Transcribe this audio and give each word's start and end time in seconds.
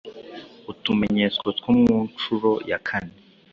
Utumenyetso 0.71 1.45
two 1.59 1.71
mu 1.81 1.95
ncuro 2.09 2.51
ya 2.69 2.79
kane 2.87 3.13